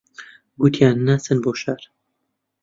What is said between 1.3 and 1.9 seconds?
بۆ شار